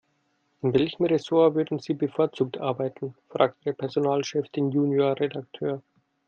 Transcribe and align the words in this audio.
"In 0.63 0.71
welchem 0.73 1.05
Ressort 1.05 1.53
würden 1.53 1.77
Sie 1.77 1.93
bevorzugt 1.93 2.57
arbeiten?", 2.57 3.13
fragte 3.29 3.61
der 3.65 3.73
Personalchef 3.73 4.49
den 4.49 4.71
Junior-Redakteur. 4.71 5.83